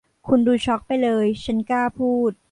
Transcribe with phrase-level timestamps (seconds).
[0.27, 2.31] คุณดูช็อคไปเลย ฉันกล้าพูด